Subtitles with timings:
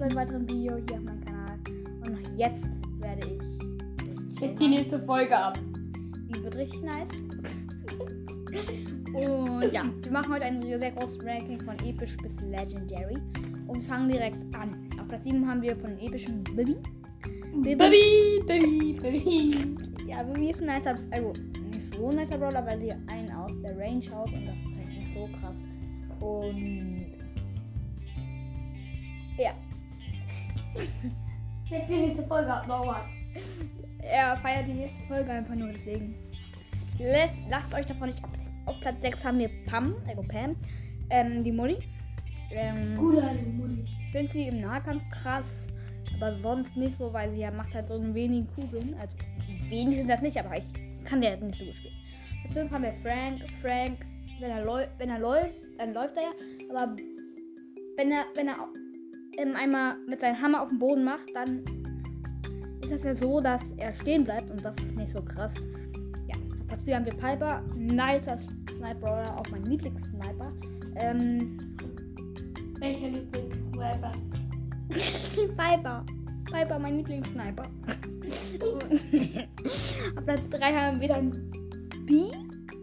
[0.00, 1.58] zu einem weiteren Video hier auf meinem Kanal.
[2.06, 2.64] Und jetzt
[3.00, 4.56] werde ich.
[4.56, 5.58] Die nächste Folge ab.
[6.34, 7.10] Die wird richtig nice.
[9.12, 13.18] Und ja, wir machen heute ein sehr großes Ranking von episch bis legendary.
[13.66, 14.88] Und fangen direkt an.
[14.98, 16.76] Auf Platz 7 haben wir von epischen Bibi.
[17.62, 19.76] Baby, Baby, Baby.
[20.08, 21.34] Ja, Bibi ist ein nicer, also
[21.70, 24.78] nicht so ein nicer Brawler, weil sie einen aus der Range haut und das ist
[24.78, 25.62] halt nicht so krass.
[26.20, 27.18] Und
[29.36, 29.52] ja,
[31.68, 33.04] Check die nächste Folge ab, Mauer.
[34.02, 36.14] er feiert die nächste Folge einfach nur deswegen.
[36.98, 38.30] Lässt, lasst euch davon nicht ab.
[38.66, 40.56] Auf Platz 6 haben wir Pam, also Pam,
[41.10, 41.78] ähm, die Mutti.
[42.50, 43.84] Ähm, Gute alte Mutti.
[43.84, 45.66] Ich finde sie im Nahkampf krass,
[46.16, 48.94] aber sonst nicht so, weil sie ja macht halt so ein wenig Kugeln.
[49.00, 49.16] Also
[49.68, 50.66] wenig sind das nicht, aber ich
[51.04, 51.94] kann der nicht so gut spielen.
[52.52, 53.42] 5 haben wir Frank.
[53.62, 54.06] Frank,
[54.40, 56.30] wenn er, läu wenn er läuft, dann läuft er ja.
[56.70, 56.96] Aber
[57.96, 58.56] wenn er, wenn er
[59.36, 61.62] ähm, einmal mit seinem Hammer auf den Boden macht, dann
[62.82, 65.52] ist das ja so, dass er stehen bleibt und das ist nicht so krass.
[66.28, 66.36] Ja,
[66.84, 67.62] 4 haben wir Piper.
[67.76, 68.38] Nicer
[68.74, 70.52] Sniper, auch mein Lieblingssniper.
[70.96, 71.76] Ähm,
[72.80, 74.12] Welcher Lieblingsrapper?
[75.56, 76.04] Piper.
[76.50, 77.62] Piper, mein Lieblingssniper.
[80.16, 81.30] Auf Platz 3 haben wir dann
[82.06, 82.30] B.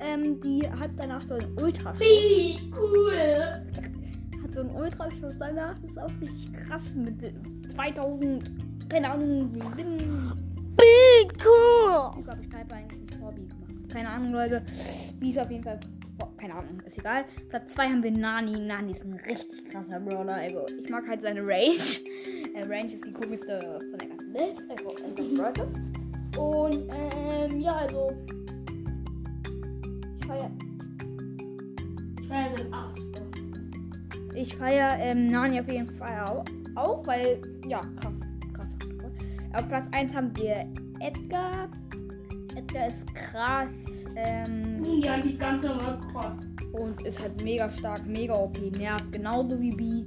[0.00, 2.00] Ähm, die hat danach so einen Ultraschuss.
[2.00, 3.62] Wie cool.
[4.54, 5.74] So einen Ultraschuss danach.
[5.82, 6.82] Ist auch richtig krass.
[6.94, 7.34] Mit
[7.72, 9.60] 2000, keine Ahnung, Wie
[11.44, 12.12] cool.
[12.18, 13.90] Ich glaube, ich eigentlich vor B gemacht.
[13.92, 14.62] Keine Ahnung, Leute.
[15.18, 15.80] B ist auf jeden Fall
[16.36, 17.24] keine Ahnung, ist egal.
[17.48, 18.58] Platz 2 haben wir Nani.
[18.60, 20.34] Nani ist ein richtig krasser Brawler.
[20.34, 21.78] Also, ich mag halt seine Range.
[22.54, 24.62] Äh, Range ist die komischste von der ganzen Welt.
[24.70, 25.72] Also, in den Brawlers.
[26.36, 28.12] Und, ähm, ja, also.
[30.16, 30.50] Ich feier,
[32.20, 33.03] Ich war ja so ein Arsch.
[34.34, 38.12] Ich feier ähm, Nani auf jeden Fall auch, weil, ja, krass.
[38.52, 38.70] Krass.
[39.54, 40.66] Auf Platz 1 haben wir
[41.00, 41.68] Edgar.
[42.56, 43.70] Edgar ist krass.
[44.16, 46.32] Ähm, Ja, die ist ganz normal krass.
[46.72, 50.04] und ist halt mega stark, mega OP, nervt genauso wie B.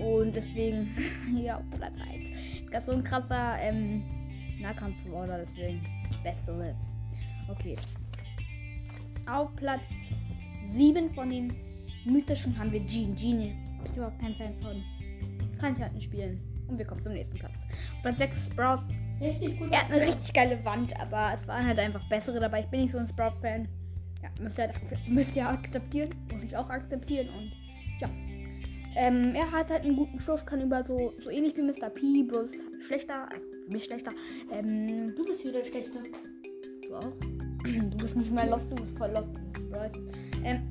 [0.00, 0.88] Und deswegen,
[1.36, 2.28] ja, auf Platz 1.
[2.70, 4.02] Das ist so ein krasser ähm,
[4.60, 5.80] Nahkampf-Brawler, deswegen
[6.22, 6.74] beste.
[7.48, 7.76] Okay.
[9.28, 10.10] Auf Platz
[10.64, 11.52] 7 von den
[12.06, 13.14] mythischen haben wir Jean.
[13.16, 13.56] Jean bin
[13.90, 14.82] ich überhaupt kein Fan von.
[15.58, 16.40] Kann ich halt nicht spielen.
[16.68, 17.62] Und wir kommen zum nächsten Platz.
[17.96, 18.82] Auf Platz 6 Sprout.
[19.20, 19.72] Richtig gut.
[19.72, 22.60] Er hat eine richtig geile Wand, aber es waren halt einfach bessere dabei.
[22.60, 23.68] Ich bin nicht so ein Sprout-Fan.
[24.22, 24.74] Ja, müsst ihr, halt,
[25.08, 26.10] müsst ihr akzeptieren.
[26.32, 27.28] Muss ich auch akzeptieren.
[27.28, 27.52] Und
[28.00, 28.10] ja.
[28.96, 31.90] Ähm, er hat halt einen guten Schuss, kann über so, so ähnlich wie Mr.
[31.90, 32.50] P, bloß
[32.86, 33.28] schlechter.
[33.30, 34.12] Äh, für mich schlechter.
[34.52, 35.98] Ähm, Du bist wieder der Schlechte.
[36.88, 37.12] du auch?
[37.90, 39.28] Du bist nicht mehr lost, du bist voll lost.
[39.54, 39.98] Du weißt.
[40.44, 40.68] Ähm,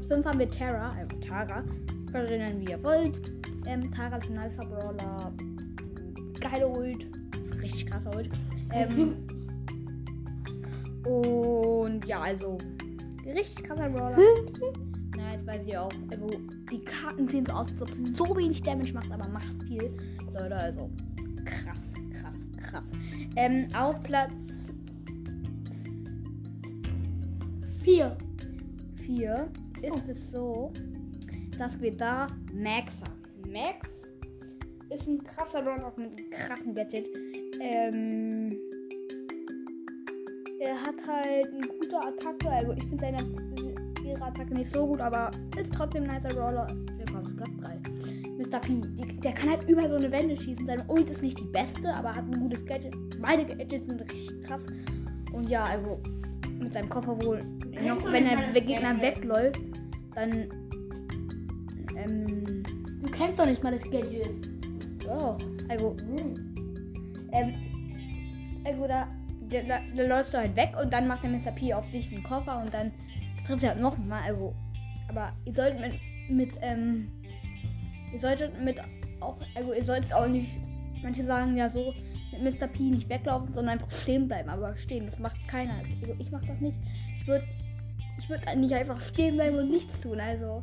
[0.00, 1.62] Platz 5 haben wir Tara, also Tara.
[2.10, 3.32] Könnt ihr nennen, wie ihr wollt.
[3.66, 5.32] Ähm, Tara ist ein nicer Brawler.
[6.40, 7.06] Geile Ult.
[7.60, 8.30] Richtig krasser Ult.
[8.72, 9.16] Ähm,
[11.04, 12.56] und ja, also
[13.26, 14.16] richtig krasser Brawler.
[15.16, 15.92] Na, jetzt weiß ich auch.
[16.10, 16.30] Also,
[16.70, 19.92] die Karten sehen so aus, als ob sie so wenig Damage macht, aber macht viel.
[20.32, 20.90] Leute, also
[21.44, 22.90] krass, krass, krass.
[23.36, 24.32] Ähm, auf Platz
[27.80, 28.16] Vier.
[29.04, 29.50] 4
[29.82, 30.72] ist es so,
[31.58, 33.52] dass wir da Max haben.
[33.52, 33.88] Max
[34.90, 37.06] ist ein krasser Brawler mit einem krassen Gadget.
[37.60, 38.50] Ähm,
[40.60, 42.50] er hat halt eine gute Attacke.
[42.50, 43.24] Also ich finde seine
[44.10, 45.30] ihre Attacke nicht so gut, aber
[45.60, 46.66] ist trotzdem ein nicer Brawler.
[46.96, 47.80] Wir kommen zu Platz 3.
[48.38, 48.58] Mr.
[48.60, 48.80] P.
[48.80, 50.66] Die, der kann halt über so eine Wände schießen.
[50.66, 52.94] Seine Ult ist nicht die beste, aber hat ein gutes Gadget.
[53.20, 54.66] Beide Gadgets sind richtig krass.
[55.32, 56.00] Und ja, also
[56.58, 57.40] mit seinem Koffer wohl.
[57.86, 59.60] Noch, wenn er der Gegner wegläuft,
[60.14, 60.48] dann.
[61.96, 62.62] Ähm.
[63.02, 64.48] Du kennst doch nicht mal das Gadget.
[65.04, 65.38] Doch.
[65.68, 67.28] Also, Hm.
[67.32, 67.54] ähm.
[68.64, 69.08] Also da,
[69.48, 71.50] da, da, da läufst du halt weg und dann macht der Mr.
[71.52, 72.92] P auf dich einen Koffer und dann
[73.44, 74.22] trifft er halt nochmal.
[74.22, 74.54] Also.
[75.08, 75.94] Aber ihr solltet mit,
[76.28, 77.08] mit, ähm.
[78.12, 78.80] Ihr solltet mit
[79.20, 79.38] auch.
[79.54, 80.52] Also ihr solltet auch nicht.
[81.02, 81.94] Manche sagen ja so,
[82.32, 82.66] mit Mr.
[82.66, 84.48] P nicht weglaufen, sondern einfach stehen bleiben.
[84.48, 85.74] Aber stehen, das macht keiner.
[86.02, 86.78] Also ich mach das nicht.
[87.20, 87.46] Ich würde
[88.20, 90.20] ich würde nicht einfach stehen bleiben und nichts tun.
[90.20, 90.62] Also,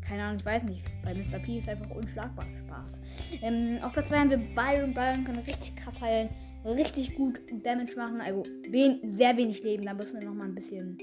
[0.00, 0.82] keine Ahnung, ich weiß nicht.
[1.02, 1.38] Bei Mr.
[1.38, 3.00] P ist einfach unschlagbar Spaß.
[3.42, 4.94] Ähm, auf Platz 2 haben wir Byron.
[4.94, 6.28] Byron kann richtig krass heilen.
[6.64, 8.20] Richtig gut Damage machen.
[8.20, 9.84] Also, wen, sehr wenig Leben.
[9.84, 10.96] Da müssen wir nochmal ein bisschen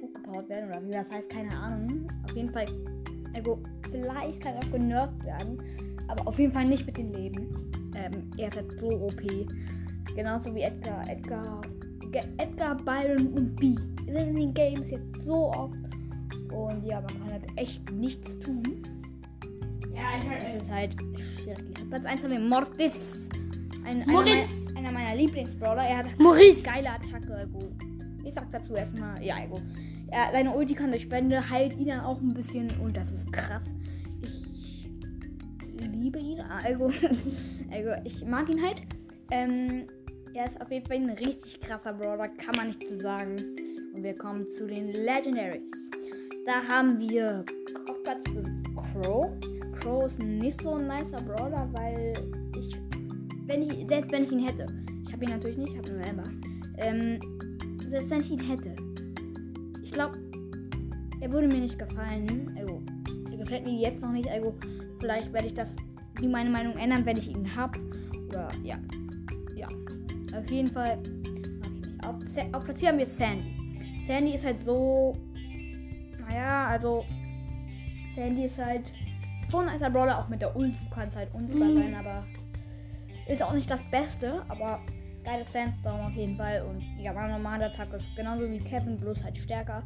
[0.00, 0.70] hochgepowert werden.
[0.70, 2.08] Oder wie das heißt, keine Ahnung.
[2.24, 2.66] Auf jeden Fall,
[3.34, 5.62] also, vielleicht kann er auch genervt werden.
[6.08, 7.70] Aber auf jeden Fall nicht mit dem Leben.
[7.94, 9.22] Ähm, er ist halt so OP.
[10.14, 11.08] Genauso wie Edgar.
[11.08, 11.60] Edgar,
[12.14, 13.74] Edgar, Byron und B
[14.06, 15.74] sind in den Games jetzt so oft.
[16.52, 18.62] Und ja, man kann halt echt nichts tun.
[19.94, 20.62] Ja, ich Das höre.
[20.62, 20.96] ist halt
[21.42, 21.88] schrecklich.
[21.88, 23.28] Platz 1 haben wir Mortis.
[23.84, 24.44] Ein, einer, meiner,
[24.76, 25.82] einer meiner Lieblingsbrawler.
[25.82, 26.62] Er hat Maurice.
[26.62, 27.38] geile Attacke.
[27.42, 27.70] Ego.
[28.24, 29.60] Ich sag dazu erstmal, ja, Ego.
[30.08, 33.32] Er, seine Ulti kann durch Wände, heilt ihn dann auch ein bisschen und das ist
[33.32, 33.74] krass.
[35.78, 36.42] Ich liebe ihn.
[36.64, 36.90] Ego.
[37.70, 38.82] Ego, ich mag ihn halt.
[39.30, 39.86] Ähm,
[40.36, 43.36] er ist auf jeden Fall ein richtig krasser Brawler, kann man nicht zu sagen.
[43.94, 45.62] Und wir kommen zu den Legendaries.
[46.44, 47.44] Da haben wir
[47.88, 49.32] auf Platz 5 Crow.
[49.80, 52.12] Crow ist nicht so ein nicer Brawler, weil
[52.54, 52.76] ich,
[53.46, 54.66] wenn ich, selbst wenn ich ihn hätte,
[55.06, 56.30] ich habe ihn natürlich nicht, ich habe nur Ember.
[56.76, 57.18] Ähm,
[57.88, 58.76] selbst wenn ich ihn hätte,
[59.82, 60.18] ich glaube,
[61.20, 62.54] er würde mir nicht gefallen.
[62.58, 62.82] Also,
[63.30, 64.28] er gefällt mir jetzt noch nicht.
[64.28, 64.54] Also,
[65.00, 65.76] vielleicht werde ich das,
[66.20, 67.80] wie meine Meinung ändern, wenn ich ihn habe.
[68.28, 68.78] Oder, ja.
[69.56, 69.68] Ja.
[70.36, 70.98] Auf jeden Fall.
[72.06, 72.16] Auf,
[72.54, 74.00] auf Platz 4 haben wir Sandy.
[74.06, 75.14] Sandy ist halt so.
[76.28, 77.04] Naja, also.
[78.14, 78.92] Sandy ist halt
[79.50, 80.72] schon als Brawler, auch mit der Ult.
[80.74, 81.76] Du kannst halt unsichtbar Mhm.
[81.76, 82.24] sein, aber.
[83.28, 84.80] Ist auch nicht das Beste, aber
[85.24, 86.62] geile Sandstorm auf jeden Fall.
[86.62, 89.82] Und ja, meine normale Attacke ist genauso wie Kevin, bloß halt stärker.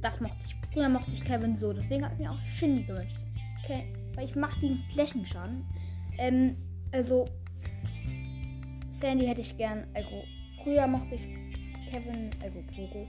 [0.00, 0.54] Das mochte ich.
[0.72, 3.16] Früher mochte ich Kevin so, deswegen habe ich mir auch Shindy gewünscht.
[3.64, 5.64] Okay, weil ich mag den Flächenschaden.
[6.18, 6.56] Ähm,
[6.92, 7.24] also.
[8.98, 9.84] Sandy hätte ich gern.
[9.94, 10.08] Also,
[10.62, 11.22] früher mochte ich
[11.90, 13.06] Kevin, also Poco.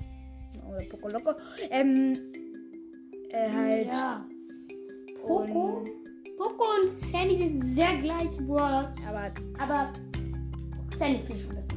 [0.70, 1.32] Oder Poco Loco.
[1.70, 2.14] Ähm,
[3.32, 3.88] äh, halt.
[3.88, 4.26] Ja.
[5.26, 5.78] Poco?
[5.80, 5.90] Und,
[6.38, 8.94] Poco und Sandy sind sehr gleich Brawler.
[9.08, 9.94] aber Aber
[10.98, 11.74] Sandy finde ich schon besser.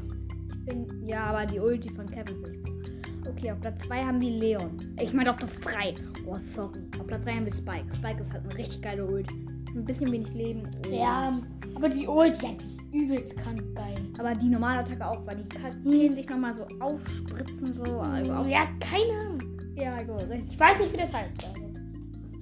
[0.50, 1.06] ich bin.
[1.08, 3.30] Ja, aber die Ulti von Kevin finde ich besser.
[3.30, 4.78] Okay, auf Platz 2 haben wir Leon.
[5.00, 5.94] Ich meine auf Platz 3.
[6.26, 6.80] Oh, sorry.
[7.00, 7.86] Auf Platz 3 haben wir Spike.
[7.94, 9.30] Spike ist halt eine richtig geile Ult.
[9.74, 10.62] Ein bisschen wenig Leben.
[10.84, 11.40] und- Ja,
[11.74, 13.94] aber die Ult, ja, die ist übelst krank geil.
[14.18, 18.00] Aber die normale Attacke auch, weil die Kakteen sich nochmal so aufspritzen, so.
[18.00, 19.42] Also auf, Ja, keine Ahnung.
[19.76, 21.44] ja, also richtig Ich weiß nicht, wie das heißt.
[21.44, 21.62] Also.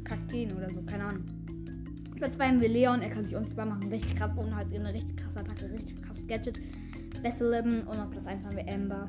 [0.05, 1.25] Kakteen oder so, keine Ahnung.
[2.17, 4.93] Platz 2 haben wir Leon, er kann sich unsichtbar machen, richtig krass und halt eine
[4.93, 6.61] richtig krasse Attacke, richtig krasses Gadget.
[7.23, 9.09] Beste Leben und auf Platz 1 haben wir Amber.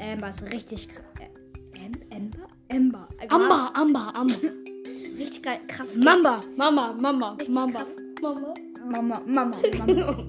[0.00, 1.04] Amber ist richtig krass.
[1.20, 2.48] Äh, Am Amber?
[2.70, 3.08] Amber.
[3.20, 4.34] Also Amber, Amber, Amber.
[5.18, 5.94] Richtig geil, krass.
[5.96, 7.36] Mamba, Mama, Mama.
[7.48, 7.86] Mama.
[8.20, 8.54] Mama,
[9.26, 10.28] Mama, Mama.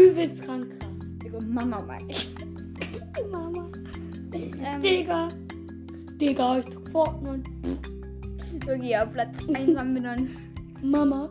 [0.00, 0.94] Übelst krank krass.
[1.24, 2.34] Also Mama ich.
[3.30, 3.66] Mama.
[4.32, 5.28] Ähm, Digga.
[6.20, 7.50] Digga, ich drück Fortnite.
[8.64, 10.30] okay, auf Platz 1 haben wir dann.
[10.82, 11.30] Mama.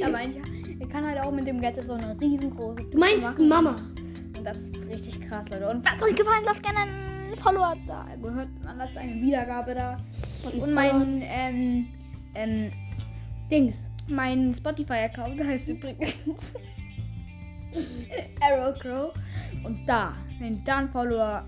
[0.00, 0.42] Er meint ja,
[0.80, 3.48] er kann halt auch mit dem Gadget so eine riesengroße Du meinst machen.
[3.48, 3.76] Mama.
[4.36, 5.68] Und das ist richtig krass, Leute.
[5.68, 8.06] Und es euch gefallen, lasst gerne einen Follower da.
[8.22, 9.98] Gehört, man lasst eine Wiedergabe da.
[10.44, 11.86] Und mein, ähm,
[12.34, 12.70] ähm,
[13.50, 13.82] Dings.
[14.08, 16.14] mein Spotify-Account heißt übrigens
[18.40, 19.12] Arrowcrow.
[19.64, 21.46] Und da, wenn da ein Follower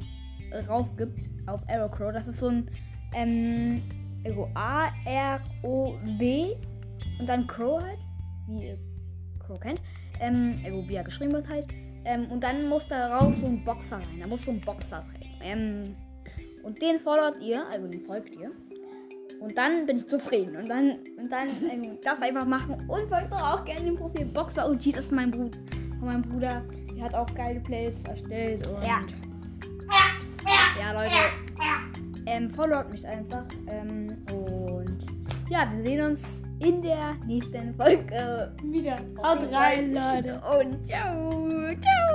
[0.69, 2.71] rauf gibt auf Arrowcrow, das ist so ein,
[3.15, 3.83] ähm,
[4.55, 6.57] A-R-O-W
[7.19, 7.99] und dann Crow halt,
[8.49, 8.79] wie ihr
[9.39, 9.81] Crow kennt.
[10.21, 11.67] Ähm, wie er geschrieben wird halt.
[12.05, 14.21] Ähm, und dann muss darauf so ein Boxer rein.
[14.21, 15.25] Da muss so ein Boxer rein.
[15.43, 15.97] Ähm,
[16.63, 18.51] und den followt ihr, also den folgt ihr.
[19.41, 20.57] Und dann bin ich zufrieden.
[20.57, 22.75] Und dann, und dann ähm, das einfach machen.
[22.89, 24.93] Und folgt doch auch gerne dem Profil Boxer OG.
[24.93, 25.59] Das ist mein Bruder.
[26.09, 26.63] Meinem Bruder.
[26.97, 28.67] Der hat auch geile Playlists erstellt.
[28.67, 29.01] Und Ja.
[30.81, 31.13] Ja, Leute.
[32.27, 33.45] Ähm, followt mich einfach.
[33.69, 34.99] Ähm, und
[35.51, 36.21] ja, wir sehen uns
[36.61, 38.53] in der nächsten Folge.
[38.65, 38.97] Wieder.
[39.23, 40.41] Haut rein, Leute.
[40.59, 41.31] Und ciao.
[41.81, 42.08] Ciao.